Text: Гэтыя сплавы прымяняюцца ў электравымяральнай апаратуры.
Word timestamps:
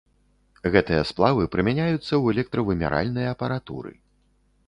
Гэтыя 0.75 1.01
сплавы 1.09 1.43
прымяняюцца 1.57 2.01
ў 2.01 2.25
электравымяральнай 2.35 3.25
апаратуры. 3.35 3.91